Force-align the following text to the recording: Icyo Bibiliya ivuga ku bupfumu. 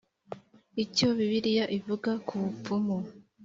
Icyo 0.83 1.07
Bibiliya 1.17 1.65
ivuga 1.77 2.11
ku 2.27 2.33
bupfumu. 2.43 2.97